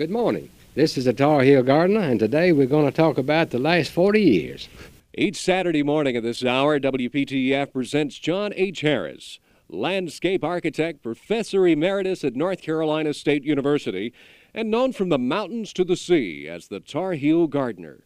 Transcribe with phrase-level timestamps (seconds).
[0.00, 0.48] Good morning.
[0.74, 3.90] This is the Tar Heel Gardener, and today we're going to talk about the last
[3.90, 4.66] 40 years.
[5.12, 8.80] Each Saturday morning at this hour, WPTF presents John H.
[8.80, 14.14] Harris, landscape architect, professor emeritus at North Carolina State University,
[14.54, 17.98] and known from the mountains to the sea as the Tar Heel Gardener.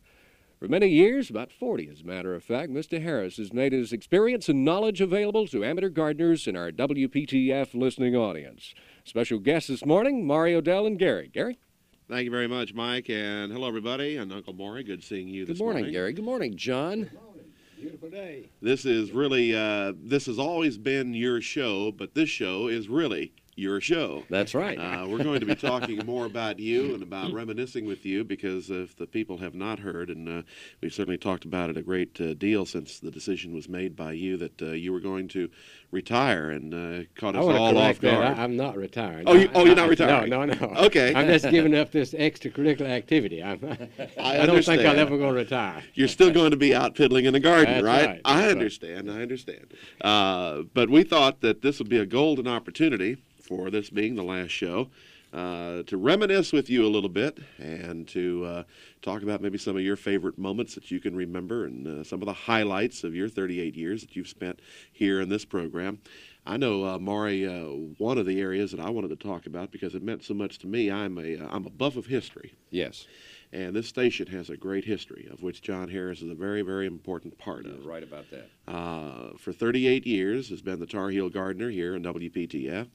[0.59, 3.01] For many years, about 40 as a matter of fact, Mr.
[3.01, 8.17] Harris has made his experience and knowledge available to amateur gardeners in our WPTF listening
[8.17, 8.75] audience.
[9.05, 11.31] Special guests this morning, Maury Odell and Gary.
[11.33, 11.61] Gary?
[12.09, 14.85] Thank you very much, Mike, and hello, everybody, and Uncle Maury.
[14.85, 16.13] Good seeing you Good this morning, Gary.
[16.13, 17.05] Good morning, John.
[17.05, 17.45] Good morning.
[17.81, 18.51] Beautiful day.
[18.61, 23.33] This is really, uh, this has always been your show, but this show is really
[23.57, 24.25] your show.
[24.29, 24.77] That's right.
[24.79, 28.71] Uh, we're going to be talking more about you and about reminiscing with you because
[28.71, 30.43] if the people have not heard, and uh,
[30.81, 34.13] we've certainly talked about it a great uh, deal since the decision was made by
[34.13, 35.49] you that uh, you were going to
[35.91, 38.39] retire and uh, caught us all off correct that.
[38.39, 39.25] I, I'm not retired.
[39.27, 40.31] Oh, you- oh, you're not retiring?
[40.31, 40.67] No, no, no.
[40.87, 41.15] Okay.
[41.15, 43.43] I'm just giving up this extracurricular activity.
[43.43, 43.61] I'm,
[44.19, 44.99] I I, don't think I'll understand.
[44.99, 45.83] ever go to retire.
[45.95, 48.07] You're still going to be out piddling in the garden, right?
[48.07, 48.51] right, I that's right.
[48.51, 49.11] understand.
[49.11, 49.75] I understand.
[50.01, 54.23] Uh, but we thought that this would be a golden opportunity for this being the
[54.23, 54.89] last show
[55.35, 58.63] uh, to reminisce with you a little bit and to uh,
[59.03, 62.23] talk about maybe some of your favorite moments that you can remember and uh, some
[62.23, 64.61] of the highlights of your 38 years that you've spent
[64.93, 65.99] here in this program.
[66.47, 67.65] I know, uh, Maury, uh,
[67.99, 70.59] one of the areas that I wanted to talk about because it meant so much
[70.61, 70.91] to me.
[70.91, 72.55] I'm a I'm a buff of history.
[72.71, 73.07] yes.
[73.55, 76.89] And this station has a great history, of which John Harris is a very, very
[76.89, 77.87] important part You're of.
[77.87, 78.51] right about that.
[78.67, 82.89] Uh, for 38 years, has been the Tar Heel Gardener here in WPTF,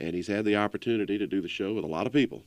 [0.00, 2.42] and he's had the opportunity to do the show with a lot of people.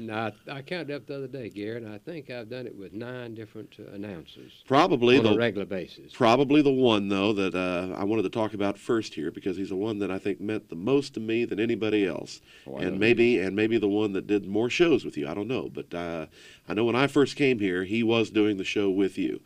[0.00, 2.74] Now, I, I counted up the other day, Garrett, and I think I've done it
[2.74, 6.12] with nine different uh, announcers Probably on the a regular basis.
[6.12, 9.68] probably the one though that uh, I wanted to talk about first here because he's
[9.68, 12.82] the one that I think meant the most to me than anybody else, Oh, I
[12.82, 12.98] and know.
[12.98, 15.28] maybe and maybe the one that did more shows with you.
[15.28, 16.26] I don't know, but uh,
[16.68, 19.40] I know when I first came here, he was doing the show with you,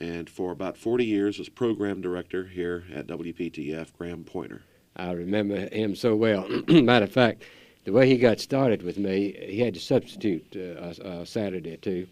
[0.00, 3.92] and for about 40 years was program director here at WPTF.
[3.96, 4.62] Graham Pointer.
[4.96, 6.48] I remember him so well.
[6.68, 7.44] Matter of fact,
[7.84, 11.74] the way he got started with me, he had to substitute uh, a, a Saturday
[11.74, 12.06] or two,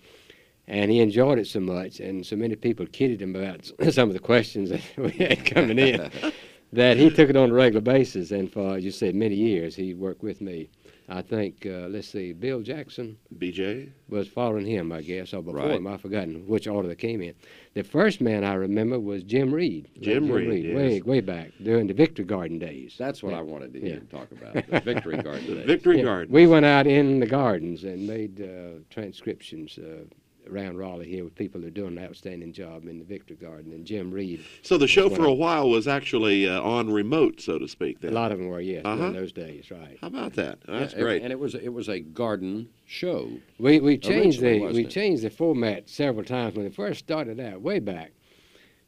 [0.66, 4.14] and he enjoyed it so much, and so many people kidded him about some of
[4.14, 6.10] the questions that we had coming in,
[6.72, 8.30] that he took it on a regular basis.
[8.30, 10.68] And for, as you said, many years he worked with me.
[11.10, 13.88] I think, uh, let's see, Bill Jackson BJ.
[14.10, 15.76] was following him, I guess, or before Right.
[15.76, 15.86] him.
[15.86, 17.32] I've forgotten which order they came in.
[17.72, 19.88] The first man I remember was Jim Reed.
[20.00, 21.04] Jim Reed, way yes.
[21.04, 22.94] way back during the Victory Garden days.
[22.98, 23.38] That's what Yeah.
[23.38, 24.54] I wanted to hear you talk about.
[24.68, 25.46] The victory garden.
[25.46, 25.66] The days.
[25.66, 26.34] Victory Yeah, Garden.
[26.34, 30.04] We went out in the gardens and made uh, transcriptions uh,
[30.50, 33.72] around Raleigh here with people who are doing an outstanding job in the Victor Garden.
[33.72, 36.90] And Jim Reed, so the show for what a I- while was actually uh, on
[36.90, 38.00] remote, so to speak.
[38.00, 38.12] Then.
[38.12, 39.04] a lot of them were, yes, Uh-huh.
[39.06, 39.98] in those days, right.
[40.00, 40.58] How about that?
[40.66, 41.22] That's Yeah, great.
[41.22, 43.30] And it was it was a garden show.
[43.58, 44.90] We we changed the we it?
[44.90, 48.12] changed the format several times when it first started out way back.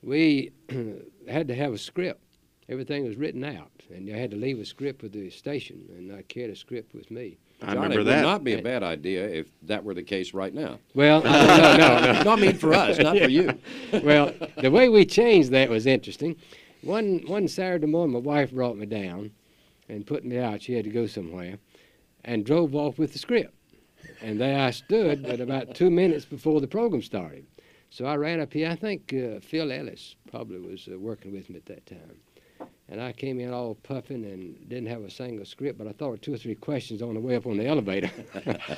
[0.03, 0.53] We
[1.29, 2.23] had to have a script.
[2.69, 6.13] Everything was written out, and you had to leave a script with the station, and
[6.13, 7.37] I carried a script with me.
[7.63, 8.17] I John, remember it that.
[8.17, 10.79] would not be a bad idea if that were the case right now.
[10.95, 12.23] Well, no, no, no.
[12.23, 13.53] No, I mean for us, not for you.
[14.03, 16.37] well, the way we changed that was interesting.
[16.83, 19.33] One one Saturday morning, my wife brought me down
[19.89, 20.63] and put me out.
[20.63, 21.59] She had to go somewhere,
[22.25, 23.55] and drove off with the script.
[24.23, 27.47] And there I stood at about two minutes before the program started.
[27.91, 28.71] So I ran up here.
[28.71, 32.21] I think uh, Phil Ellis probably was uh, working with me at that time.
[32.91, 36.15] And I came in all puffing and didn't have a single script, but I thought
[36.15, 38.11] of two or three questions on the way up on the elevator.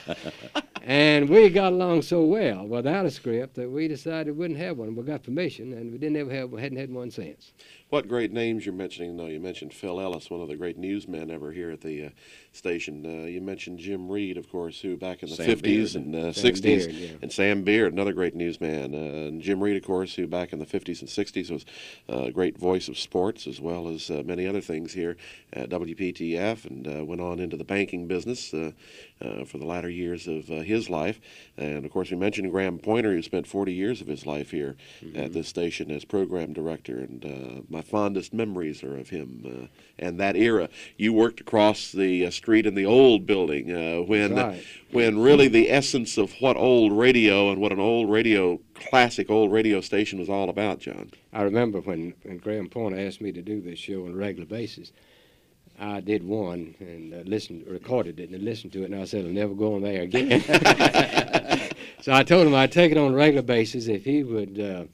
[0.83, 4.77] and we got along so well without a script that we decided we wouldn't have
[4.77, 4.95] one.
[4.95, 7.55] We got permission, and we didn't ever have, hadn't had one since.
[7.93, 9.27] What great names you're mentioning, though.
[9.27, 12.09] You mentioned Phil Ellis, one of the great newsmen ever here at the uh,
[12.51, 13.05] station.
[13.05, 15.95] Uh, you mentioned Jim Reed, of course, who back in the Sam 50s Beard.
[15.97, 17.09] and uh, 60s, Beard, yeah.
[17.21, 18.95] and Sam Beard, another great newsman.
[18.95, 21.67] Uh, and Jim Reed, of course, who back in the 50s and 60s was
[22.09, 25.19] uh, a great voice of sports as well as uh, many other things here
[25.53, 28.73] at WPTF and uh, went on into the banking business uh,
[29.21, 31.21] uh, for the latter years of uh, his life.
[31.59, 34.77] And, of course, we mentioned Graham Pointer, who spent 40 years of his life here
[35.15, 36.99] at this station as program director.
[36.99, 39.67] And uh, my fondest memories are of him uh,
[39.99, 40.69] and that era.
[40.97, 44.65] You worked across the uh, street in the old building uh, when, right.
[44.91, 49.53] when really the essence of what old radio and what an old radio, classic old
[49.53, 51.11] radio station was all about, John.
[51.33, 54.47] I remember when, when Graham Pointer asked me to do this show on a regular
[54.47, 54.93] basis.
[55.79, 59.25] I did one and uh, listened, recorded it, and listened to it, and I said
[59.25, 60.41] I'll never go on there again.
[62.03, 64.85] so I told him I'd take it on a regular basis if he would uh,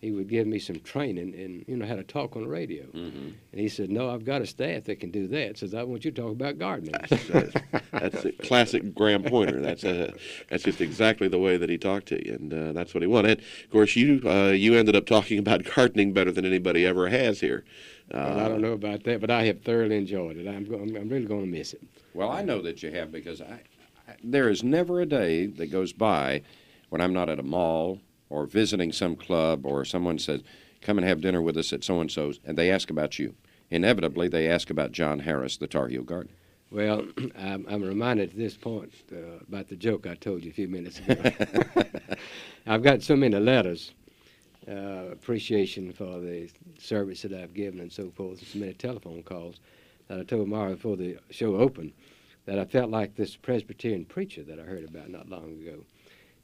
[0.00, 2.84] he would give me some training in you know how to talk on the radio.
[2.86, 3.32] Mhm.
[3.52, 6.04] And he said, "No, I've got a staff that can do that." Says, "I want
[6.04, 7.54] you to talk about gardening." That's,
[7.92, 9.60] that's a classic Graham Pointer.
[9.60, 10.14] That's a,
[10.48, 13.06] that's just exactly the way that he talked to you, and uh, that's what he
[13.08, 13.40] wanted.
[13.64, 17.40] Of course, you uh, you ended up talking about gardening better than anybody ever has
[17.40, 17.64] here.
[18.12, 20.48] Uh, Well, I don't know about that, but I have thoroughly enjoyed it.
[20.48, 21.82] I'm, go- I'm, I'm really going to miss it.
[22.14, 23.60] Well, I know that you have because I,
[24.08, 26.42] I, there is never a day that goes by
[26.88, 28.00] when I'm not at a mall
[28.30, 30.42] or visiting some club or someone says,
[30.80, 33.34] "Come and have dinner with us at so and so's," and they ask about you.
[33.70, 36.34] Inevitably, they ask about John Harris, the Tar Heel Gardener.
[36.70, 37.06] Well,
[37.38, 40.68] I'm, I'm reminded at this point uh, about the joke I told you a few
[40.68, 41.30] minutes ago.
[42.66, 43.92] I've got so many letters,
[44.68, 46.48] uh, appreciation for the
[46.78, 49.60] service that I've given and so forth, and so many telephone calls
[50.08, 51.92] that I told Mara before the show opened
[52.46, 55.84] that I felt like this Presbyterian preacher that I heard about not long ago.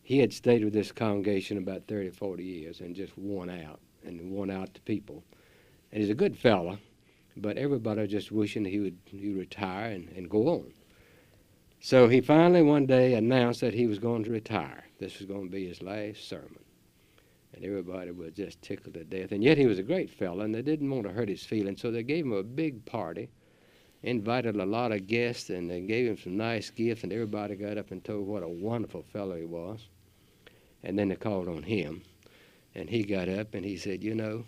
[0.07, 3.81] He had stayed with this congregation about 30 or 40 years and just worn out
[4.05, 5.25] and worn out to people.
[5.91, 6.79] And he's a good fella,
[7.37, 10.73] but everybody was just wishing he would he retire and, and go on.
[11.81, 14.85] So he finally one day announced that he was going to retire.
[15.01, 16.61] This was going to be his last sermon.
[17.53, 19.33] And everybody was just tickled to death.
[19.33, 21.81] And yet he was a great fellow, and they didn't want to hurt his feelings,
[21.81, 23.29] so they gave him a big party,
[24.05, 27.77] invited a lot of guests, and they gave him some nice gifts, and everybody got
[27.77, 29.89] up and told what a wonderful fellow he was.
[30.87, 32.03] And then they called on him,
[32.77, 34.45] and he got up and he said, You know,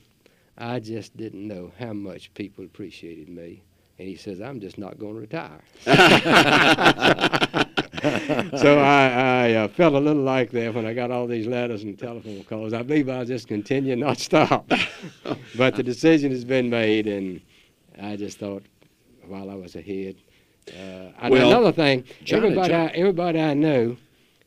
[0.57, 3.65] I just didn't know how much people appreciated me.
[3.99, 5.59] And he says, I'm just not going to retire.
[8.57, 11.83] so I, I uh, felt a little like that when I got all these letters
[11.83, 12.73] and telephone calls.
[12.73, 14.71] I believe I'll just continue, not stop.
[15.57, 17.41] but the decision has been made, and
[18.01, 18.63] I just thought
[19.27, 20.15] while I was ahead.
[20.69, 23.97] Uh, Well, another thing, everybody, I, everybody I know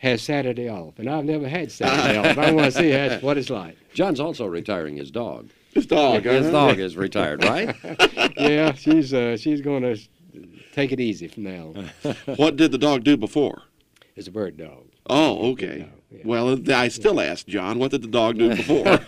[0.02, 2.36] has Saturday off, and I've never had Saturday off.
[2.36, 3.78] I want to see how, what it's like.
[3.94, 5.52] John's also retiring his dog.
[5.76, 6.24] his dog.
[6.24, 6.52] His huh?
[6.52, 7.76] dog is retired, right?
[8.38, 10.02] yeah, she's uh, she's going to
[10.72, 12.16] take it easy from now on.
[12.36, 13.62] What did the dog do before?
[14.16, 14.88] It's a bird dog.
[15.08, 15.88] Oh, okay.
[16.12, 16.28] Dog, yeah.
[16.30, 18.86] Well, I still ask John, what did the dog do before?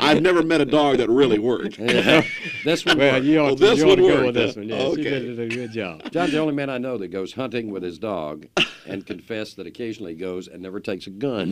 [0.00, 1.78] I've never met a dog that really worked.
[1.78, 2.22] Yeah.
[2.64, 2.98] This one.
[2.98, 3.24] Well, worked.
[3.26, 4.68] you ought Well, to, this you ought to one go worked, with this one.
[4.68, 5.02] Yeah, Okay.
[5.02, 6.02] she did a good job.
[6.12, 8.46] John's the only man I know that goes hunting with his dog
[8.86, 11.50] and confessed that occasionally goes and never takes a gun,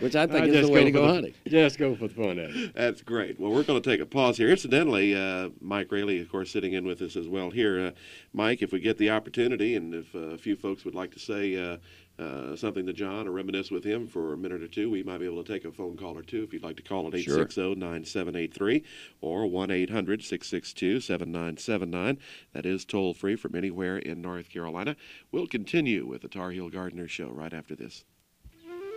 [0.00, 1.34] which I think I is the way to go the- hunting.
[1.46, 2.74] Just go for the fun of it.
[2.74, 3.38] That's great.
[3.38, 4.48] Well, we're going to take a pause here.
[4.50, 7.86] Incidentally, uh, Mike Rayleigh, of course, sitting in with us as well here.
[7.86, 7.90] Uh,
[8.32, 11.18] Mike, if we get the opportunity, and if uh, a few folks would like to
[11.18, 11.78] say
[12.18, 15.18] uh, something to John or reminisce with him for a minute or two, we might
[15.18, 17.18] be able to take a phone call or two if you'd like to call at
[17.20, 17.44] Sure.
[17.44, 18.82] 860-9783
[19.20, 22.18] or 1-800-662-7979.
[22.52, 24.96] That is toll free from anywhere in North Carolina.
[25.30, 28.04] We'll continue with the Tar Heel Gardener Show right after this.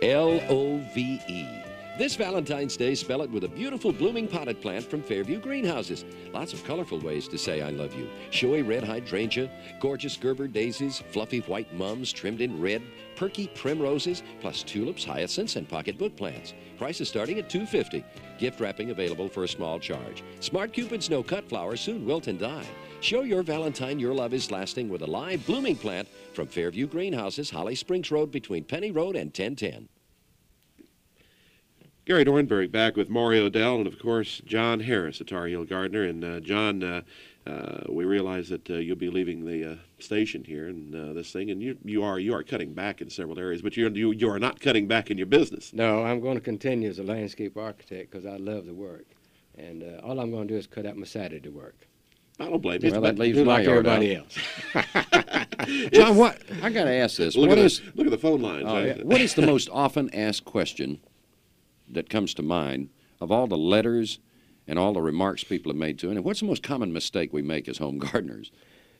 [0.02, 1.46] L O V E.
[1.98, 6.06] This Valentine's Day, spell it with a beautiful blooming potted plant from Fairview Greenhouses.
[6.32, 8.08] Lots of colorful ways to say I love you.
[8.30, 9.50] Showy red hydrangea,
[9.80, 12.80] gorgeous Gerber daisies, fluffy white mums trimmed in red,
[13.20, 16.54] perky primroses, plus tulips, hyacinths, and pocketbook plants.
[16.78, 18.02] Prices starting at $2.50.
[18.38, 20.24] Gift wrapping available for a small charge.
[20.40, 22.64] Smart Cupid's no cut flowers soon wilt and die.
[23.02, 27.50] Show your Valentine your love is lasting with a live blooming plant from Fairview Greenhouses,
[27.50, 29.90] Holly Springs Road between Penny Road and 1010.
[32.06, 36.04] Gary Dornberg back with Maury Odell and, of course, John Harris, a Tar Heel Gardener.
[36.04, 37.02] And, uh, John, uh,
[37.46, 41.32] uh, we realize that uh, you'll be leaving the uh, station here and uh, this
[41.32, 44.12] thing, and you, you are you are cutting back in several areas, but you're, you,
[44.12, 45.72] you are not cutting back in your business.
[45.72, 49.06] No, I'm going to continue as a landscape architect because I love the work.
[49.56, 51.86] And uh, all I'm going to do is cut out my Saturday work.
[52.38, 52.92] I don't blame you.
[52.92, 54.26] Well, that leaves Do my like yard everybody out.
[54.74, 55.90] else.
[55.92, 56.40] John, what?
[56.62, 57.36] I got to ask this.
[57.36, 58.64] Look, What at is the, look at the phone lines.
[58.66, 58.96] Oh, right?
[58.96, 59.02] yeah.
[59.02, 61.00] What is the most often asked question
[61.90, 62.88] that comes to mind
[63.20, 64.18] of all the letters
[64.70, 66.16] and all the remarks people have made to it?
[66.16, 68.52] And what's the most common mistake we make as home gardeners?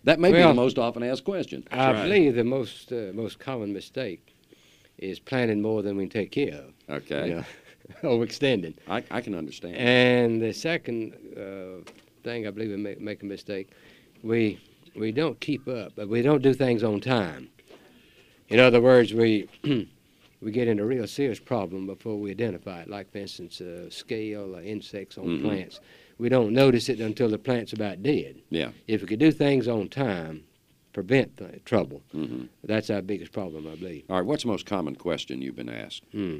[0.05, 1.67] That may be the most often asked question.
[1.71, 2.03] I right.
[2.03, 4.35] believe the most uh, most common mistake
[4.99, 6.73] is planting more than we take care of.
[7.03, 7.29] Okay.
[7.29, 7.45] You
[8.03, 8.75] know, or extending.
[8.89, 9.77] I, I can understand.
[9.77, 11.91] And the second uh,
[12.25, 13.71] thing I believe we make, make a mistake,
[14.23, 14.59] we
[14.97, 17.49] we don't keep up, but we don't do things on time.
[18.49, 19.49] In other words, we
[20.41, 22.89] we get into a real serious problem before we identify it.
[22.89, 25.43] Like for instance, uh, scale or insects on Mhm.
[25.43, 25.81] plants.
[26.19, 28.37] We don't notice it until the plant's about dead.
[28.51, 28.71] Yeah.
[28.87, 30.45] If we could do things on time,
[30.93, 32.03] prevent the trouble.
[32.13, 34.05] hmm That's our biggest problem, I believe.
[34.11, 34.27] All right.
[34.27, 36.03] What's the most common question you've been asked?
[36.13, 36.39] Hmm.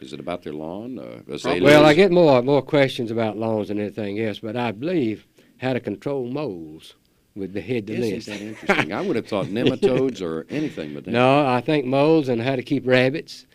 [0.00, 0.98] Is it about their lawn?
[0.98, 4.40] Uh, does Prob- they Well, I get more more questions about lawns than anything else,
[4.40, 5.26] but I believe
[5.58, 6.94] how to control moles
[7.34, 8.26] would be head the Isn't list.
[8.28, 8.92] that interesting?
[8.92, 11.10] I would have thought nematodes or anything but that.
[11.10, 13.46] No, I think moles and how to keep rabbits.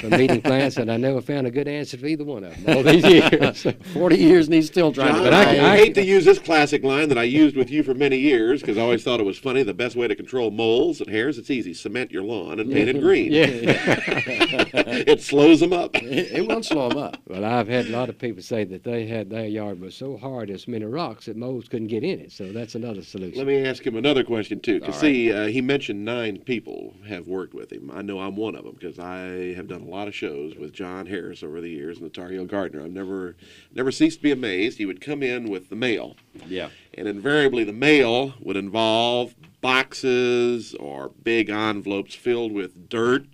[0.00, 2.76] From meeting plants, and I never found a good answer for either one of them
[2.76, 3.66] all these years.
[3.94, 5.30] 40 years and he's still trying John, to.
[5.30, 7.70] But I I, I hate can- to use this classic line that I used with
[7.70, 9.62] you for many years because I always thought it was funny.
[9.62, 11.72] The best way to control moles and hares, it's easy.
[11.72, 13.32] Cement your lawn and paint it green.
[13.32, 13.46] yeah.
[15.06, 15.94] it slows them up.
[15.96, 17.16] it, it will slow them up.
[17.26, 20.18] Well, I've had a lot of people say that they had their yard was so
[20.18, 22.32] hard, as many rocks that moles couldn't get in it.
[22.32, 23.38] So that's another solution.
[23.38, 24.80] Let me ask him another question too.
[24.80, 27.90] Because All see, uh, he mentioned nine people have worked with him.
[27.92, 30.72] I know I'm one of them because I have done a lot of shows with
[30.72, 32.84] John Harris over the years and the Tar Heel Gardener.
[32.84, 33.36] I've never,
[33.74, 34.78] never ceased to be amazed.
[34.78, 36.16] He would come in with the mail,
[36.46, 36.70] Yeah.
[36.94, 43.24] and invariably the mail would involve boxes or big envelopes filled with dirt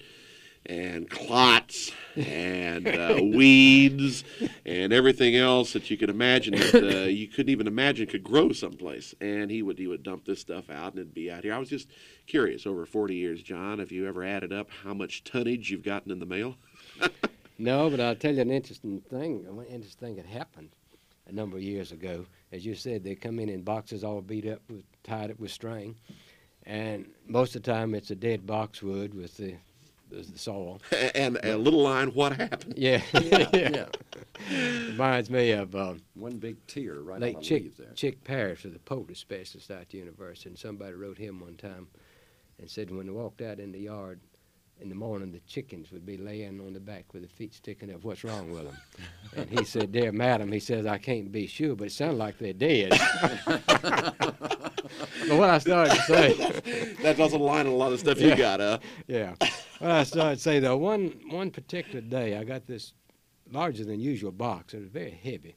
[0.67, 4.25] and clots and uh, weeds
[4.65, 8.53] and everything else that you could imagine that uh, you couldn't even imagine could grow
[8.53, 9.15] someplace.
[9.21, 11.55] And he would he would dump this stuff out and it'd be out here.
[11.55, 11.89] I was just
[12.27, 12.67] curious.
[12.67, 16.19] Over 40 years, John, have you ever added up how much tonnage you've gotten in
[16.19, 16.57] the mail?
[17.57, 19.45] No, but I'll tell you an interesting thing.
[19.55, 20.71] One interesting thing that happened
[21.29, 22.27] a number of years ago.
[22.53, 25.53] As you said, they come in in boxes all beat up, with, tied up with
[25.53, 25.97] string,
[26.67, 29.55] and most of the time it's a dead boxwood with the,
[30.15, 32.75] the, the and a little line, what happened?
[32.77, 33.49] Yeah, Yeah.
[33.53, 33.87] yeah.
[34.89, 37.93] Reminds me of uh, One big tear right late on the Chick there.
[37.95, 41.87] Chick Parrish, was the poultry specialist at the university, and somebody wrote him one time
[42.59, 44.21] and said when they walked out in the yard
[44.81, 47.95] in the morning, the chickens would be laying on the back with their feet sticking
[47.95, 48.03] up.
[48.03, 48.77] What's wrong with them?
[49.37, 52.39] and he said, "Dear madam," he says, "I can't be sure, but it sounds like
[52.39, 52.91] they're dead."
[53.47, 58.21] but what I started to say, That's also the line of a lot of stuff
[58.21, 58.79] you got, huh?
[59.07, 59.35] yeah,
[59.85, 62.95] what I started to say though, one one particular day, I got this
[63.53, 64.73] larger than usual box.
[64.73, 65.57] It was very heavy.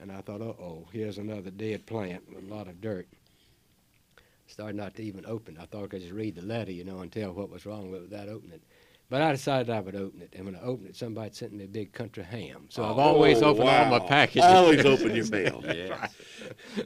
[0.00, 3.08] And I thought, uh oh, here's another dead plant with a lot of dirt.
[4.46, 5.58] Started not to even open.
[5.60, 7.90] I thought I could just read the letter, you know, and tell what was wrong
[7.90, 8.62] with it without opening it.
[9.10, 10.34] But I decided I would open it.
[10.36, 12.66] And when I opened it, somebody sent me a big country ham.
[12.68, 14.06] So I've always Oh, opened all my wow.
[14.06, 14.42] packages.
[14.44, 15.64] Always open your mail.
[15.74, 16.08] Yeah.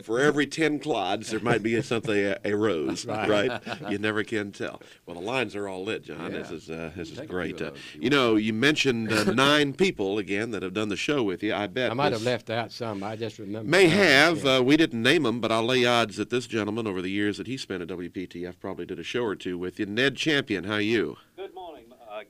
[0.02, 3.29] For every 10 clods, there might be something, a, a rose, Right.
[3.29, 3.62] right.
[3.91, 4.83] You never can tell.
[5.07, 6.33] Well, the lines are all lit, John.
[6.33, 7.61] This is, uh, this is Take great.
[7.61, 10.75] Uh, of those if you you know, you mentioned uh, nine people, again, that have
[10.75, 11.55] done the show with you.
[11.55, 11.91] I bet.
[11.91, 13.02] I might have left out some.
[13.02, 13.69] I just remember.
[13.69, 14.45] May have.
[14.45, 14.57] Yeah.
[14.59, 17.37] Uh, we didn't name them, but I'll lay odds that this gentleman, over the years
[17.38, 19.87] that he spent at WPTF, probably did a show or two with you.
[19.87, 21.17] Ned Champion, how you?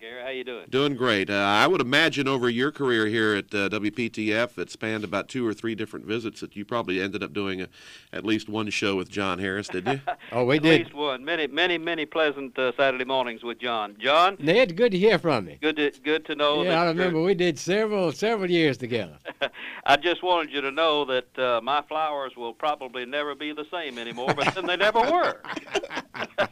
[0.01, 0.23] Good uh, Gary.
[0.23, 0.67] How you doing?
[0.71, 1.29] Doing great.
[1.31, 5.47] Uh, I would imagine over your career here at uh, WPTF, it spanned about two
[5.47, 7.69] or three different visits that you probably ended up doing a,
[8.13, 10.01] at least one show with John Harris, did you?
[10.33, 10.81] oh, we At did.
[10.85, 11.25] least one.
[11.25, 13.97] Many, many, many pleasant uh, Saturday mornings with John.
[13.99, 15.57] John, Ned, good to hear from you.
[15.61, 16.63] good to good to know.
[16.63, 19.19] yeah, that I you're- remember we did several several years together.
[19.85, 23.67] I just wanted you to know that uh, my flowers will probably never be the
[23.71, 25.41] same anymore, but then they never were.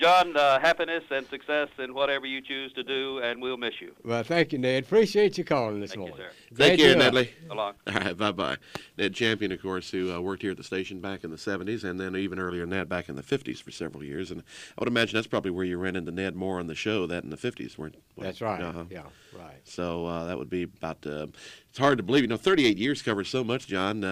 [0.00, 3.92] John, uh, happiness and success in whatever you choose to do, and we'll miss you.
[4.02, 4.84] Well, thank you, Ned.
[4.84, 6.26] Appreciate you calling this Thank you, morning.
[6.26, 6.54] sir.
[6.54, 6.98] Glad Take care, you're.
[6.98, 7.28] Nedley.
[7.46, 7.74] So long.
[7.86, 8.56] All right, bye bye.
[8.96, 11.84] Ned Champion, of course, who uh, worked here at the station back in the 70s
[11.84, 14.30] and then even earlier than that, back in the 50s for several years.
[14.30, 17.06] And I would imagine that's probably where you ran into Ned more on the show,
[17.06, 18.62] that in the 50s, weren't That's right.
[18.62, 18.84] Uh-huh.
[18.88, 19.02] Yeah,
[19.38, 19.60] right.
[19.64, 21.04] So uh, that would be about.
[21.04, 21.26] Uh,
[21.68, 22.22] it's hard to believe.
[22.22, 24.02] You know, 38 years covers so much, John.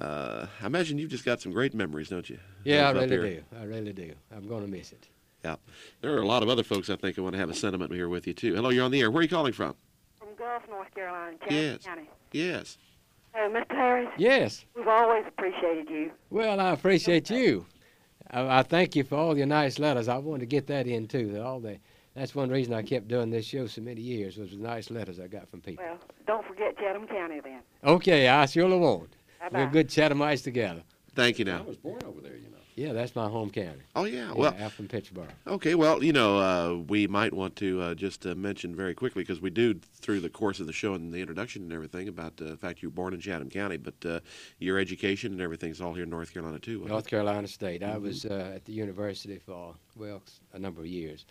[0.00, 2.38] Uh, I imagine you've just got some great memories, don't you?
[2.64, 3.44] Yeah, I Those up really here.
[3.50, 3.56] do.
[3.58, 4.12] I really do.
[4.36, 5.08] I'm going to miss it.
[5.44, 5.56] Yeah.
[6.02, 7.92] There are a lot of other folks I think who want to have a sentiment
[7.92, 8.54] here with you too.
[8.54, 9.10] Hello, you're on the air.
[9.10, 9.74] Where are you calling from?
[10.18, 11.82] From Gulf, North Carolina, Chatham Yes.
[11.84, 12.10] County.
[12.32, 12.78] Yes.
[13.34, 13.70] Uh, Mr.
[13.70, 14.64] Harris, Yes.
[14.74, 16.10] we've always appreciated you.
[16.30, 17.66] Well, I appreciate you.
[18.30, 20.08] I, I thank you for all your nice letters.
[20.08, 21.30] I wanted to get that in too.
[21.32, 21.78] that All the
[22.14, 25.20] that's one reason I kept doing this show so many years was the nice letters
[25.20, 25.84] I got from people.
[25.86, 27.60] Well, don't forget Chatham County then.
[27.84, 29.15] Okay, I surely won't.
[29.50, 29.64] Bye-bye.
[29.64, 30.82] We're good Chathamites together.
[31.14, 31.44] Thank you.
[31.44, 31.58] Now.
[31.58, 32.56] I was born over there, you know.
[32.74, 33.80] Yeah, that's my home county.
[33.94, 34.26] Oh yeah.
[34.28, 35.28] Yeah, Well, out from Pittsboro.
[35.46, 39.22] Okay, well, you know, uh, we might want to uh, just uh, mention very quickly
[39.22, 42.34] because we do through the course of the show and the introduction and everything about
[42.42, 44.20] uh, the fact you were born in Chatham County, but uh,
[44.58, 46.80] your education and everything's all here in North Carolina too.
[46.80, 47.10] wasn't North it?
[47.10, 47.82] Carolina State.
[47.82, 50.22] I was uh, at the university for well
[50.52, 51.24] a number of years.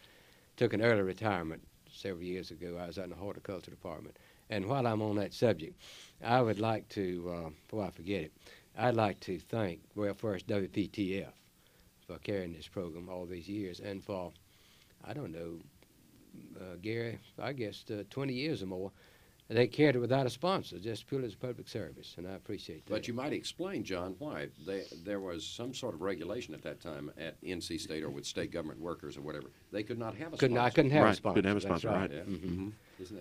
[0.57, 2.79] Took an early retirement several years ago.
[2.81, 4.17] I was in the horticulture department.
[4.49, 5.79] And while I'm on that subject,
[6.23, 8.33] I would like to, uh, I forget it,
[8.77, 11.31] I'd like to thank well first WPTF
[12.07, 14.31] for carrying this program all these years, and for
[15.03, 15.59] I don't know,
[16.59, 18.91] uh, Gary, I guess uh, 20 years or more,
[19.47, 22.85] they carried it without a sponsor, just purely as a public service, and I appreciate
[22.85, 22.91] that.
[22.91, 26.81] But you might explain, John, why they, there was some sort of regulation at that
[26.81, 29.47] time at NC State or with state government workers or whatever.
[29.71, 30.75] They could not have a couldn't I sponsor.
[30.75, 31.35] couldn't have a sponsor.
[31.35, 32.11] couldn't have a that's sponsor, right.
[32.11, 32.21] Yeah.
[32.23, 32.71] Mhm.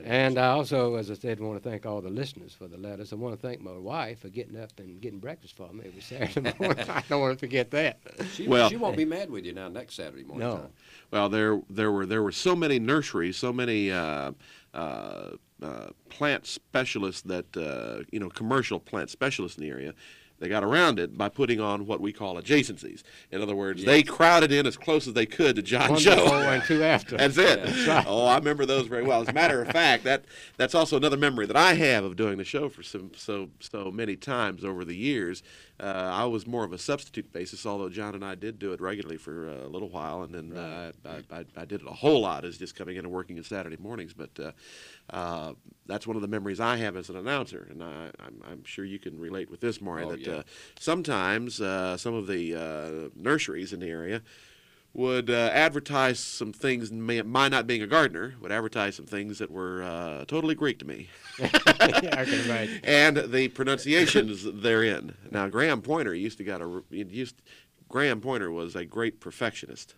[0.05, 3.13] And I also, as I said, want to thank all the listeners for the letters.
[3.13, 6.01] I want to thank my wife for getting up and getting breakfast for me every
[6.01, 6.89] Saturday morning.
[6.89, 7.99] I don't want to forget that.
[8.33, 10.47] She, Well- she won't be mad with you now next Saturday morning.
[10.49, 10.57] No.
[10.59, 10.71] John.
[11.11, 14.33] Well, there there were there were so many nurseries, so many uh,
[14.73, 15.31] uh,
[15.63, 19.95] uh, plant specialists that uh, you know commercial plant specialists in the area.
[20.41, 23.03] They got around it by putting on what we call adjacencies.
[23.31, 26.17] In other words, they crowded in as close as they could to John One Joe.
[26.17, 27.17] before and two after.
[27.17, 27.61] That's it.
[28.07, 29.23] Oh, I remember those very well.
[29.23, 30.25] As a matter of fact, that
[30.57, 33.91] that's also another memory that I have of doing the show for some so so
[33.93, 35.43] many times over the years.
[35.81, 38.81] Uh, I was more of a substitute basis, although John and I did do it
[38.81, 42.21] regularly for a little while, and then uh, I, I, I did it a whole
[42.21, 44.13] lot as just coming in and working on Saturday mornings.
[44.15, 44.53] But uh,
[45.11, 45.55] uh,
[45.87, 48.85] that's one of the memories I have as an announcer, and I, I'm, I'm sure
[48.85, 50.05] you can relate with this, Maury.
[50.05, 50.33] Oh, that yeah.
[50.35, 50.43] uh,
[50.79, 54.23] sometimes uh, some of the uh, nurseries in the area
[54.95, 59.39] would uh, advertise some things, may, my not being a gardener, would advertise some things
[59.41, 61.09] that were uh, totally Greek to me.
[61.39, 62.81] yeah, I can imagine.
[62.85, 65.17] and the pronunciations therein.
[65.33, 67.43] Now, Graham Pointer used to got a used
[67.89, 69.95] Graham Pointer was a great perfectionist,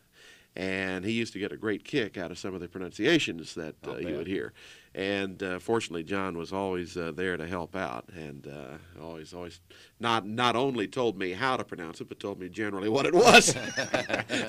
[0.55, 3.77] and he used to get a great kick out of some of the pronunciations that
[3.87, 4.55] uh, you would hear.
[4.97, 9.61] And uh, fortunately, John was always uh, there to help out, and uh, always, always
[10.01, 13.13] not not only told me how to pronounce it, but told me generally what it
[13.13, 13.55] was,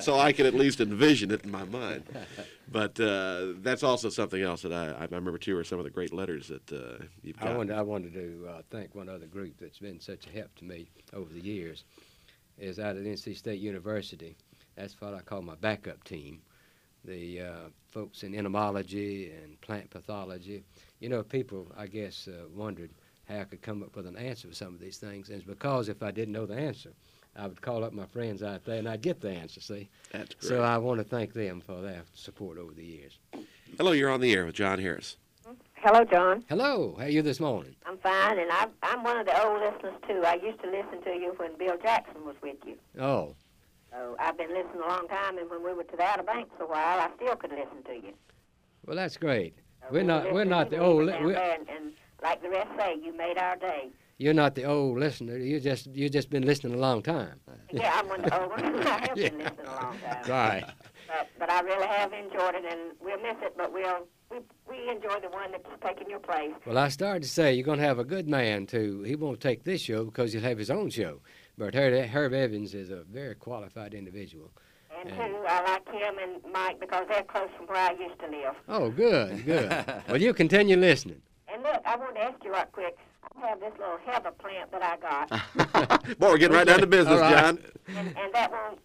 [0.00, 2.04] so I could at least envision it in my mind.
[2.66, 5.90] But uh, that's also something else that I, I remember too, are some of the
[5.90, 7.48] great letters that uh, you've got.
[7.48, 10.54] I wanted, I wanted to uh, thank one other group that's been such a help
[10.56, 11.84] to me over the years.
[12.56, 14.34] Is out at NC State University.
[14.76, 16.40] That's what I call my backup team.
[17.04, 20.62] The uh, folks in entomology and plant pathology.
[21.00, 22.90] You know, people, I guess, uh, wondered
[23.28, 25.28] how I could come up with an answer for some of these things.
[25.28, 26.92] And it's because if I didn't know the answer,
[27.36, 29.88] I would call up my friends out there and I'd get the answer, see?
[30.12, 30.48] That's great.
[30.48, 33.18] So I want to thank them for their support over the years.
[33.76, 35.16] Hello, you're on the air with John Harris.
[35.74, 36.44] Hello, John.
[36.48, 37.76] Hello, how are you this morning?
[37.86, 40.22] I'm fine, and I'm, I'm one of the old listeners, too.
[40.26, 42.76] I used to listen to you when Bill Jackson was with you.
[43.00, 43.36] Oh,
[43.90, 46.50] So I've been listening a long time, and when we were to the Outer Banks
[46.60, 48.12] a while, I still could listen to you.
[48.86, 49.54] well, that's great.
[49.82, 51.92] So We're we not- were we're not the old li- down we- there, and, and
[52.22, 53.88] like the rest say, you made our day.
[54.20, 55.36] You're not the old listener.
[55.38, 57.40] You just you just been listening a long time.
[57.70, 58.86] Yeah, I'm one of the old ones.
[58.86, 60.24] I have been listening a long time.
[60.28, 60.64] Right.
[61.06, 64.90] But, but I really have enjoyed it, and we'll miss it, but we'll, we, we
[64.90, 66.50] enjoy the one that's taking your place.
[66.66, 69.02] Well, I started to say you're going to have a good man too.
[69.04, 71.20] He won't take this show because he'll have his own show.
[71.58, 74.50] But Herb, Herb Evans is a very qualified individual.
[75.00, 78.18] And And- two, I like him and Mike because they're close from where I used
[78.20, 78.54] to live.
[78.68, 79.70] Oh, good, good.
[80.08, 81.20] well, you continue listening.
[81.52, 82.96] And look, I want to ask you right quick.
[83.42, 86.86] I have this little heather plant that I got, Boy, we're getting right down to
[86.86, 87.38] business, All right.
[87.38, 87.58] John.
[87.96, 88.80] and, and that won't.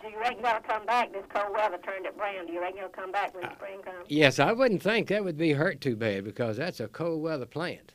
[0.00, 1.12] Do you reckon that'll come back?
[1.12, 2.46] This cold weather turned it brown.
[2.46, 4.06] Do you reckon it'll come back when uh, spring comes?
[4.08, 7.46] Yes, I wouldn't think that would be hurt too bad because that's a cold weather
[7.46, 7.94] plant.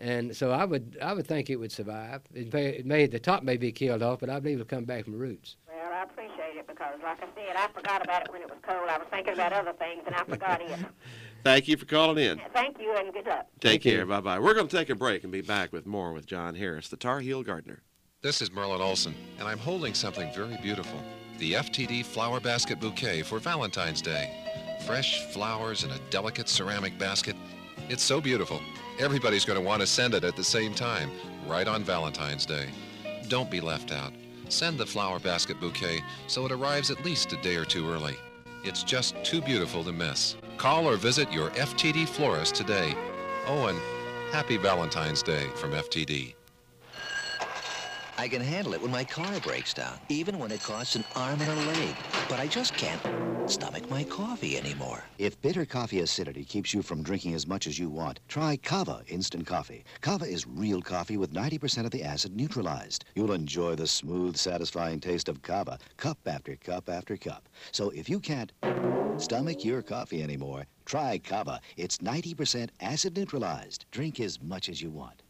[0.00, 0.08] It is.
[0.08, 2.22] And so I would I would think it would survive.
[2.34, 4.84] It may, it may the top may be killed off, but I believe it'll come
[4.84, 5.56] back from the roots.
[5.68, 8.58] Well, I appreciate it because, like I said, I forgot about it when it was
[8.62, 8.88] cold.
[8.88, 10.78] I was thinking about other things, and I forgot it.
[11.44, 12.40] Thank you for calling in.
[12.52, 13.46] Thank you, and good luck.
[13.60, 13.92] Take Thank you.
[13.92, 14.06] care.
[14.06, 14.38] Bye bye.
[14.38, 16.96] We're going to take a break and be back with more with John Harris, the
[16.96, 17.82] Tar Heel Gardener.
[18.22, 21.00] This is Merlin Olsen, and I'm holding something very beautiful
[21.40, 24.30] the FTD Flower Basket Bouquet for Valentine's Day.
[24.86, 27.34] Fresh flowers in a delicate ceramic basket.
[27.90, 28.60] It's so beautiful.
[29.00, 31.10] Everybody's going to want to send it at the same time,
[31.44, 32.68] right on Valentine's Day.
[33.26, 34.12] Don't be left out.
[34.48, 38.14] Send the Flower Basket Bouquet so it arrives at least a day or two early.
[38.62, 40.36] It's just too beautiful to miss.
[40.56, 42.94] Call or visit your FTD florist today.
[43.48, 43.80] Oh, and
[44.30, 46.34] happy Valentine's Day from FTD.
[48.18, 51.40] I can handle it when my car breaks down, even when it costs an arm
[51.40, 51.94] and a leg.
[52.28, 53.00] But I just can't
[53.50, 55.02] stomach my coffee anymore.
[55.18, 59.02] If bitter coffee acidity keeps you from drinking as much as you want, try Kava
[59.08, 59.84] Instant Coffee.
[60.00, 63.04] Kava is real coffee with 90% of the acid neutralized.
[63.14, 67.48] You'll enjoy the smooth, satisfying taste of Kava, cup after cup after cup.
[67.72, 68.52] So if you can't
[69.16, 71.60] stomach your coffee anymore, try Kava.
[71.76, 73.86] It's 90% acid neutralized.
[73.90, 75.22] Drink as much as you want.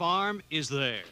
[0.00, 1.02] Farm is there.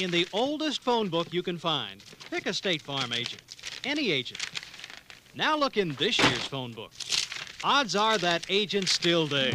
[0.00, 3.40] In the oldest phone book you can find, pick a State Farm agent,
[3.84, 4.40] any agent.
[5.36, 6.90] Now look in this year's phone book.
[7.62, 9.52] Odds are that agent's still there.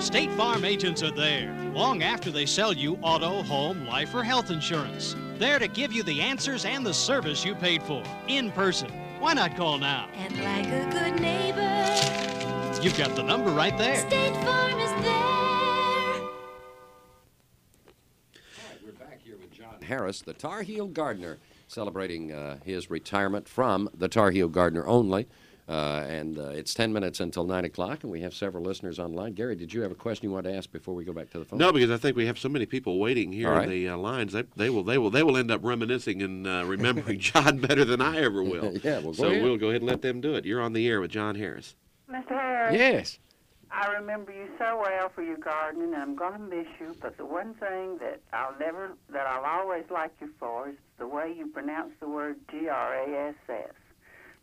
[0.00, 4.50] State Farm agents are there long after they sell you auto, home, life, or health
[4.50, 5.14] insurance.
[5.38, 8.90] There to give you the answers and the service you paid for in person.
[9.20, 10.08] Why not call now?
[10.16, 13.98] And like a good neighbor, You've got the number right there.
[14.08, 15.39] State Farm is there.
[19.84, 21.38] Harris, the Tar Heel Gardener,
[21.68, 25.26] celebrating uh, his retirement from the Tar Heel Gardener only.
[25.68, 29.34] Uh, and uh, it's 10 minutes until 9 o'clock, and we have several listeners online.
[29.34, 31.38] Gary, did you have a question you wanted to ask before we go back to
[31.38, 31.60] the phone?
[31.60, 33.64] No, because I think we have so many people waiting here All right.
[33.64, 34.32] in the uh, lines.
[34.32, 37.84] They, they will they will they will end up reminiscing and uh, remembering John better
[37.84, 38.76] than I ever will.
[38.82, 39.44] Yeah, well, go so ahead.
[39.44, 40.44] we'll go ahead and let them do it.
[40.44, 41.76] You're on the air with John Harris.
[42.10, 42.30] Mr.
[42.30, 42.74] Harris.
[42.74, 43.18] Yes.
[43.72, 46.96] I remember you so well for your gardening, and I'm going to miss you.
[47.00, 51.06] But the one thing that I'll never, that I'll always like you for, is the
[51.06, 53.74] way you pronounce the word G R A S S.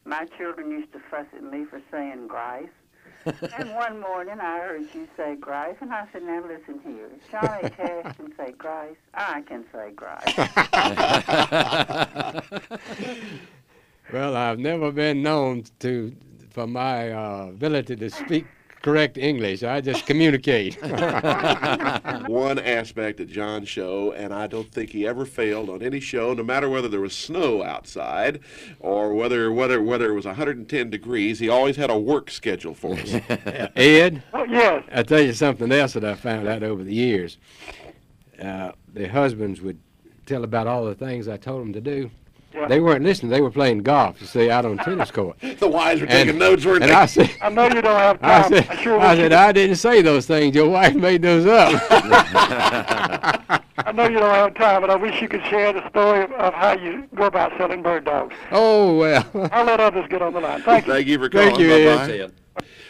[0.05, 2.69] My children used to fuss at me for saying Grice.
[3.25, 7.09] and one morning I heard you say Grice, and I said, now listen here.
[7.13, 7.73] If John H.
[7.75, 10.33] Harris can say Grice, I can say Grice.
[14.13, 16.15] Well, I've never been known to
[16.51, 18.45] for my uh, ability to speak
[18.87, 19.63] correct English.
[19.63, 20.75] I just communicate.
[20.81, 26.33] One aspect of John's show, and I don't think he ever failed on any show,
[26.33, 28.39] no matter whether there was snow outside
[28.79, 31.39] or whether whether whether it was 110 degrees.
[31.39, 33.13] He always had a work schedule for us.
[33.75, 34.23] Ed?
[34.33, 34.85] Oh, yes.
[34.93, 37.37] I'll tell you something else that I found out over the years.
[38.41, 39.79] Uh, the husbands would
[40.25, 42.09] tell about all the things I told them to do.
[42.57, 42.67] Yeah.
[42.67, 43.29] They weren't listening.
[43.29, 45.37] They were playing golf, you see, out on tennis court.
[45.59, 46.95] the wives were And- taking notes, weren't and they?
[46.95, 48.49] I said, I know you don't have I time.
[48.51, 50.55] said, I sure I, said, I didn't say those things.
[50.55, 51.81] Your wife made those up.
[51.91, 56.31] I know you don't have time, but I wish you could share the story of,
[56.33, 58.35] of how you go about selling bird dogs.
[58.51, 59.25] oh, well.
[59.51, 60.61] I'll let others get on the line.
[60.63, 60.93] Thank you.
[60.93, 61.47] Thank you for calling.
[61.55, 62.29] Thank you, Bye-bye.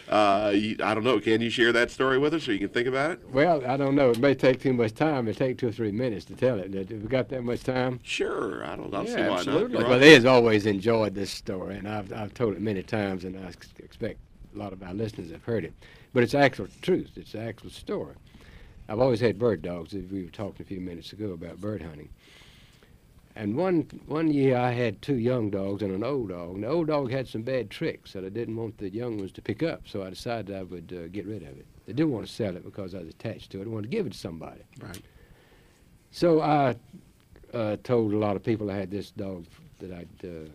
[0.08, 1.20] Uh, you, I don't know.
[1.20, 3.28] Can you share that story with us so you can think about it?
[3.30, 4.10] Well, I don't know.
[4.10, 5.28] It may take too much time.
[5.28, 6.72] It'll take two or three minutes to tell it.
[6.72, 8.00] Have we got that much time?
[8.02, 8.64] Sure.
[8.64, 8.90] I don't.
[9.06, 9.78] See Yeah, why absolutely.
[9.80, 9.88] not.
[9.90, 13.50] Well, Ed's always enjoyed this story, and I've, I've told it many times, and I
[13.84, 14.18] expect
[14.54, 15.74] a lot of our listeners have heard it.
[16.14, 17.10] But it's actual truth.
[17.16, 18.14] It's the actual story.
[18.88, 19.92] I've always had bird dogs.
[19.92, 22.08] We were talking a few minutes ago about bird hunting.
[23.38, 26.56] And one one year I had two young dogs and an old dog.
[26.56, 29.30] And the old dog had some bad tricks that I didn't want the young ones
[29.32, 31.66] to pick up, so I decided I would uh, get rid of it.
[31.86, 33.66] I didn't want to sell it because I was attached to it.
[33.66, 34.62] I wanted to give it to somebody.
[34.80, 35.00] Right.
[36.10, 36.74] So I
[37.54, 39.46] uh, told a lot of people I had this dog
[39.78, 40.50] that I'd uh,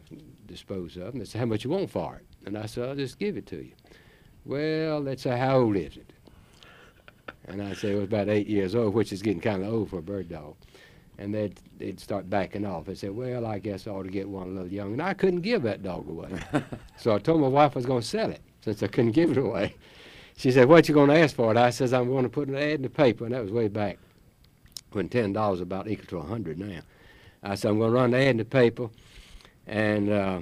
[0.46, 2.96] dispose of, and they said, "How much you want for it?" And I said, "I'll
[2.96, 3.72] just give it to you."
[4.44, 6.12] Well, let's say, "How old is it?"
[7.48, 9.90] And I said it was about eight years old, which is getting kind of old
[9.90, 10.56] for a bird dog.
[11.18, 12.86] And they'd they'd start backing off.
[12.86, 15.14] They said, "Well, I guess I ought to get one a little young." And I
[15.14, 16.30] couldn't give that dog away,
[16.98, 19.32] so I told my wife I was going to sell it since I couldn't give
[19.32, 19.76] it away.
[20.38, 22.48] She said, "What you going to ask for it?" I says, "I'm going to put
[22.48, 24.00] an ad in the paper," and that was way back
[24.92, 26.82] when ten dollars about equal to a hundred now.
[27.44, 28.90] I said I'm going to run the ad in the paper,
[29.68, 30.40] and uh,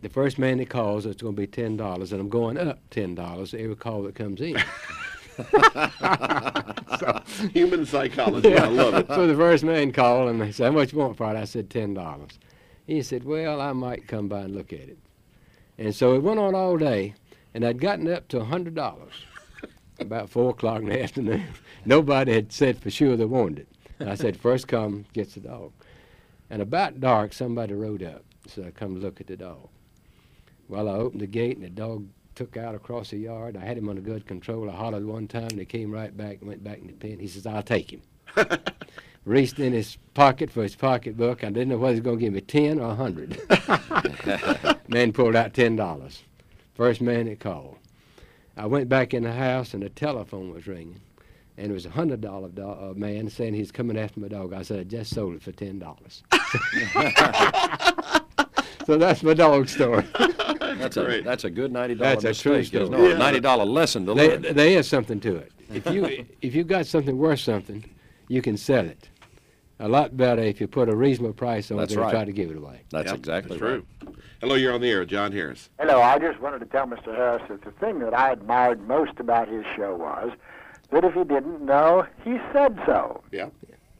[0.00, 2.78] the first man that calls, it's going to be ten dollars, and I'm going up
[2.90, 4.56] ten dollars every call that comes in.
[6.98, 7.20] So,
[7.52, 8.56] human psychology.
[8.56, 9.08] I love it.
[9.08, 11.44] so the first man called and they said, "How much you want for it?" I
[11.44, 12.38] said ten dollars.
[12.86, 14.98] He said, "Well, I might come by and look at it."
[15.78, 17.14] And so it went on all day,
[17.54, 19.14] and I'd gotten up to a hundred dollars.
[19.98, 21.44] About four o'clock in the afternoon,
[21.84, 23.68] nobody had said for sure they wanted it.
[23.98, 25.72] And I said, First come gets the dog."
[26.50, 29.70] And about dark, somebody rode up, so I come look at the dog.
[30.68, 33.56] Well, I opened the gate, and the dog took out across the yard.
[33.56, 34.70] I had him under good control.
[34.70, 37.18] I hollered one time, and he came right back and went back in the pen.
[37.18, 38.02] He says, "I'll take him."
[39.24, 41.44] Reached in his pocket for his pocketbook.
[41.44, 43.40] I didn't know whether he was going to give me ten or a hundred.
[44.88, 46.22] man pulled out ten dollars.
[46.74, 47.76] First man that called.
[48.56, 51.00] I went back in the house, and the telephone was ringing.
[51.56, 54.52] And it was a hundred dollar do- uh, man saying he's coming after my dog.
[54.52, 56.22] I said, I just sold it for ten dollars.
[58.86, 60.04] so that's my dog story.
[60.82, 62.42] That's a, that's a good $90 That's a mistake.
[62.42, 63.14] true isn't story.
[63.14, 64.54] No, a $90 lesson to There, learn.
[64.54, 65.52] there is something to it.
[65.72, 67.84] If you if you got something worth something,
[68.28, 69.08] you can sell it.
[69.80, 72.10] A lot better if you put a reasonable price on That's it and right.
[72.12, 72.82] try to give it away.
[72.90, 73.82] That's Yep, exactly that's right.
[74.02, 74.14] true.
[74.40, 75.70] Hello, you're on the air John Harris.
[75.78, 77.14] Hello, I just wanted to tell Mr.
[77.16, 80.32] Harris that the thing that I admired most about his show was
[80.90, 83.22] that if he didn't know, he said so.
[83.32, 83.48] Yeah.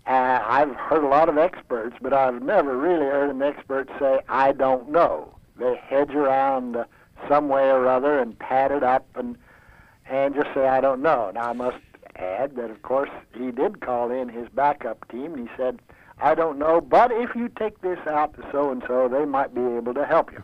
[0.06, 4.18] Uh, I've heard a lot of experts, but I've never really heard an expert say,
[4.28, 5.32] I don't know.
[5.62, 6.76] They hedge around
[7.28, 9.36] some way or other and pad it up and
[10.06, 11.30] and just say, I don't know.
[11.32, 11.78] Now, I must
[12.16, 15.80] add that, of course, he did call in his backup team, and he said,
[16.20, 19.54] I don't know, but if you take this out to so and so, they might
[19.54, 20.42] be able to help you.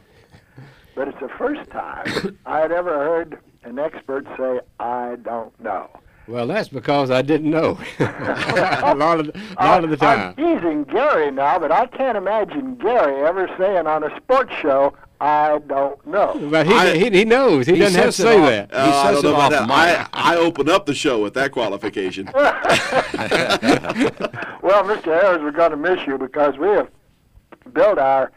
[0.94, 5.90] But it's the first time I had ever heard an expert say, I don't know.
[6.28, 7.78] Well, that's because I didn't know.
[7.98, 10.34] a lot of, a lot of the time.
[10.36, 14.94] I'm teasing Gary now, but I can't imagine Gary ever saying on a sports show,
[15.20, 16.48] I don't know.
[16.50, 17.66] But he, he, he knows.
[17.66, 18.72] He, doesn't have to say that.
[18.72, 19.68] Uh, I don't know about that.
[19.68, 22.26] I, I open up the show with that qualification.
[22.34, 22.44] well,
[24.84, 25.06] Mr.
[25.06, 26.88] Harris, we're going to miss you because we have
[27.72, 28.30] built our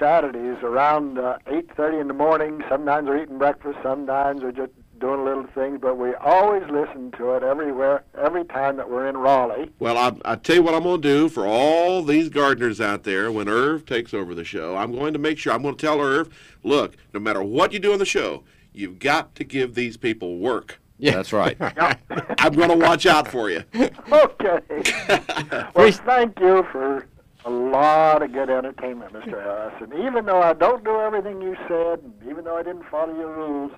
[0.00, 2.64] Saturdays around uh, 8.30 in the morning.
[2.68, 3.78] Sometimes we're eating breakfast.
[3.82, 4.72] Sometimes we're just
[5.04, 5.78] doing little things.
[5.80, 9.70] But we always listen to it everywhere, every time that we're in Raleigh.
[9.78, 13.04] Well, I, I tell you what I'm going to do for all these gardeners out
[13.04, 14.76] there when Irv takes over the show.
[14.76, 17.78] I'm going to make sure, I'm going to tell Irv, look, no matter what you
[17.78, 20.80] do on the show, you've got to give these people work.
[20.98, 21.16] Yeah.
[21.16, 21.56] That's right.
[22.38, 23.64] I'm going to watch out for you.
[23.74, 24.60] Okay.
[25.74, 27.06] well, thank you for
[27.44, 29.30] a lot of good entertainment, Mr.
[29.30, 29.74] Harris.
[29.80, 33.14] And even though I don't do everything you said, and even though I didn't follow
[33.14, 33.72] your rules,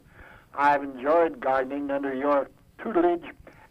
[0.57, 2.49] I've enjoyed gardening under your
[2.83, 3.25] tutelage,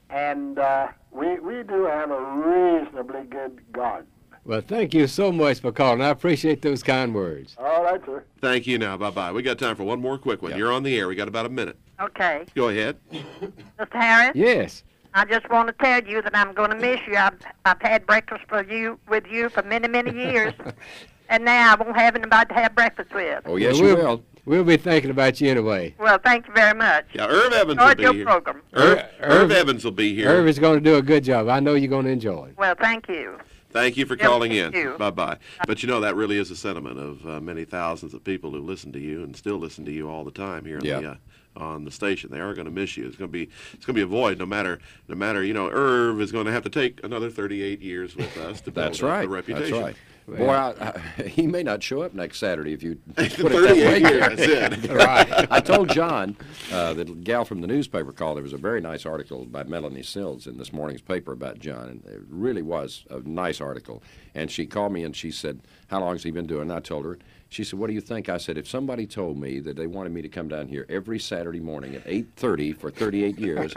[0.10, 4.08] and uh, we we do have a reasonably good garden.
[4.44, 6.02] Well, thank you so much for calling.
[6.02, 7.56] I appreciate those kind words.
[7.58, 8.24] All right, sir.
[8.42, 8.96] Thank you now.
[8.96, 9.32] Bye bye.
[9.32, 10.56] We got time for one more quick one.
[10.56, 11.08] You're on the air.
[11.08, 11.78] We got about a minute.
[12.00, 12.46] Okay.
[12.54, 12.98] Go ahead.
[13.12, 13.92] Mr.
[13.92, 14.36] Harris?
[14.36, 14.84] Yes.
[15.16, 17.16] I just want to tell you that I'm going to miss you.
[17.16, 20.54] I've, I've had breakfast for you with you for many, many years.
[21.30, 23.42] and now I won't have anybody to have breakfast with.
[23.46, 24.24] Oh, yes, we'll, you will.
[24.46, 25.96] We'll be thinking about you anyway.
[25.98, 27.06] Well, thank you very much.
[27.14, 28.26] Yeah, Irv Evans Enjoyed will be your here.
[28.26, 28.62] program.
[28.74, 30.30] Irv, Ir- Irv Irv- Evans will be here.
[30.30, 31.50] Irv is going to do a good job.
[31.50, 32.58] I know you're going to enjoy it.
[32.58, 33.38] Well, thank you.
[33.72, 34.72] Thank you for Yep, calling in.
[34.72, 34.96] you.
[34.98, 35.38] Bye bye.
[35.68, 38.60] But you know that really is a sentiment of uh, many thousands of people who
[38.60, 41.16] listen to you and still listen to you all the time here on the uh,
[41.58, 42.30] on the station.
[42.32, 43.06] They are going to miss you.
[43.08, 44.80] It's going to be it's going to be a void no matter
[45.10, 48.38] no matter you know Irv is going to have to take another 38 years with
[48.38, 49.22] us to build That's up right.
[49.24, 49.72] the reputation.
[49.72, 49.96] That's right.
[50.28, 53.50] Boy, I, I, he may not show up next Saturday if you put it that
[53.52, 54.12] 38 way.
[54.12, 55.52] years, I right.
[55.52, 56.36] I told John,
[56.72, 58.38] uh, the gal from the newspaper called.
[58.38, 61.90] There was a very nice article by Melanie Sills in this morning's paper about John,
[61.90, 64.02] and it really was a nice article.
[64.34, 66.80] And she called me and she said, "How long has he been doing?" And I
[66.80, 67.20] told her.
[67.48, 70.12] She said, "What do you think?" I said, "If somebody told me that they wanted
[70.12, 73.74] me to come down here every Saturday morning at 8:30 for 38 years,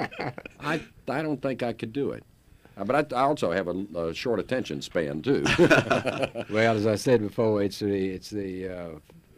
[0.58, 2.24] I I don't think I could do it."
[2.78, 5.44] Uh, But I, I also have a, a short attention span too.
[6.50, 8.88] Well, as I said before, it's the it's the uh,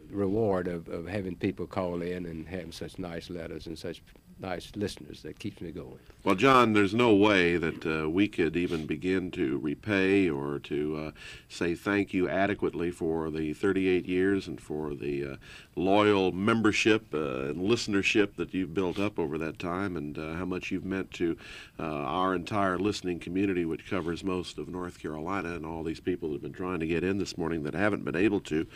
[0.09, 4.01] reward of, of having people call in and having such nice letters and such
[4.41, 5.99] nice listeners that keeps me going.
[6.23, 10.97] Well, John, there's no way that uh, we could even begin to repay or to
[10.97, 11.11] uh,
[11.49, 15.35] say thank you adequately for the 38 years and for the uh,
[15.75, 20.45] loyal membership uh, and listenership that you've built up over that time and uh, how
[20.45, 21.37] much you've meant to
[21.79, 26.29] uh, our entire listening community, which covers most of North Carolina, and all these people
[26.29, 28.67] that have been trying to get in this morning that haven't been able to.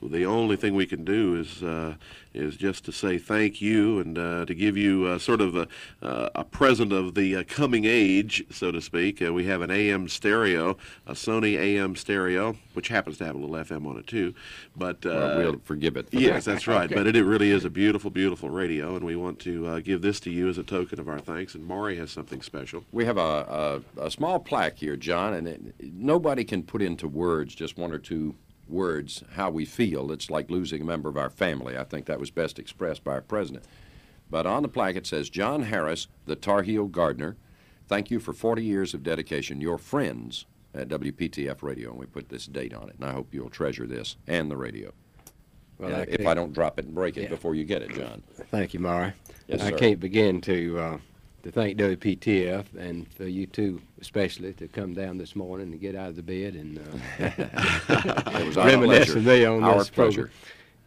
[0.00, 1.94] The only thing we can do is uh,
[2.34, 5.66] is just to say thank you and uh, to give you uh, sort of a,
[6.02, 9.20] uh, a present of the uh, coming age, so to speak.
[9.20, 13.38] Uh, we have an AM stereo, a Sony AM stereo, which happens to have a
[13.38, 14.34] little FM on it too.
[14.76, 16.10] But uh, Well, we'll forgive it.
[16.10, 16.52] for Yes, that.
[16.52, 16.84] that's right.
[16.84, 16.94] Okay.
[16.94, 20.02] But it, it really is a beautiful, beautiful radio, and we want to uh, give
[20.02, 21.54] this to you as a token of our thanks.
[21.56, 22.84] And Maury has something special.
[22.92, 27.08] We have a, a, a small plaque here, John, and it, nobody can put into
[27.08, 28.36] words just one or two
[28.70, 30.10] words how we feel.
[30.12, 31.76] It's like losing a member of our family.
[31.76, 33.64] I think that was best expressed by our president.
[34.30, 37.36] But on the plaque it says, John Harris, the Tar Heel Gardener,
[37.86, 39.60] thank you for 40 years of dedication.
[39.60, 43.32] Your friends at WPTF Radio, and we put this date on it, and I hope
[43.32, 44.92] you'll treasure this and the radio.
[45.78, 47.28] Well, I if I don't drop it and break it Yeah.
[47.28, 48.22] before you get it, John.
[48.50, 49.12] Thank you, Maury.
[49.46, 49.78] Yes, I sir.
[49.78, 50.98] can't begin to uh,
[51.42, 55.94] to thank WPTF and for you two especially to come down this morning and get
[55.94, 59.14] out of the bed and uh, It was our reminisce pleasure.
[59.14, 60.30] with me on Our this pleasure.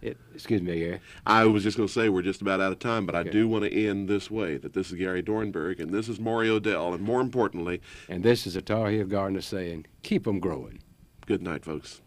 [0.01, 0.99] It, excuse me, Gary.
[1.27, 3.47] I was just going to say we're just about out of time, but I do
[3.47, 6.93] want to end this way that this is Gary Dornberg and this is Maury Odell,
[6.95, 10.81] and more importantly, And this is a Tar Heel Gardener saying, keep 'em growing.
[11.27, 12.01] good night, folks.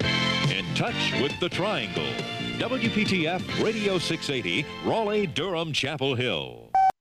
[0.00, 2.08] In touch with the triangle.
[2.58, 6.70] WPTF Radio 680, Raleigh, Durham, Chapel Hill.